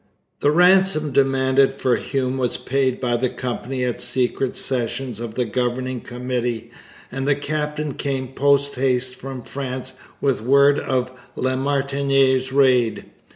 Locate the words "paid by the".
2.57-3.29